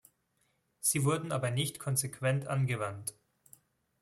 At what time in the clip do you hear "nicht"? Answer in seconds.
1.51-1.77